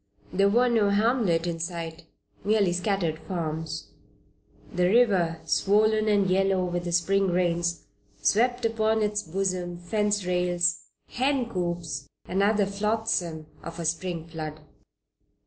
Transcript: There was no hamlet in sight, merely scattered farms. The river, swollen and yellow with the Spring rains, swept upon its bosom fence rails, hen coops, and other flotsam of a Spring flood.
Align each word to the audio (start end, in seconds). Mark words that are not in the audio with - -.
There 0.33 0.49
was 0.49 0.71
no 0.71 0.89
hamlet 0.89 1.45
in 1.45 1.59
sight, 1.59 2.05
merely 2.43 2.73
scattered 2.73 3.19
farms. 3.19 3.91
The 4.73 4.87
river, 4.89 5.39
swollen 5.45 6.07
and 6.07 6.27
yellow 6.27 6.65
with 6.65 6.85
the 6.85 6.91
Spring 6.91 7.27
rains, 7.27 7.85
swept 8.19 8.65
upon 8.65 9.03
its 9.03 9.21
bosom 9.21 9.77
fence 9.77 10.25
rails, 10.25 10.85
hen 11.09 11.47
coops, 11.47 12.09
and 12.27 12.41
other 12.41 12.65
flotsam 12.65 13.45
of 13.61 13.77
a 13.79 13.85
Spring 13.85 14.25
flood. 14.25 14.61